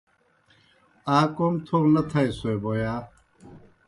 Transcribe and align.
آ 1.15 1.17
کوْم 1.35 1.53
تھو 1.65 1.77
نہ 1.93 2.01
تھائیسوئے 2.09 2.55
بوْ 2.61 2.71
یا؟ 2.81 2.95